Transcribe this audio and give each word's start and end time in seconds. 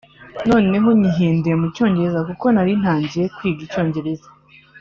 noneho 0.49 0.87
nyihinduye 0.99 1.55
mu 1.61 1.67
cyongereza 1.75 2.19
kuko 2.29 2.45
nari 2.55 2.73
ntangiye 2.81 3.25
kwiga 3.35 3.61
icyongereza 3.67 4.29